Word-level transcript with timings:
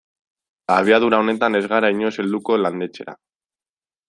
Abiadura 0.75 1.19
honetan 1.25 1.59
ez 1.59 1.63
gara 1.75 1.93
inoiz 1.97 2.13
helduko 2.25 2.59
landetxera. 2.63 3.17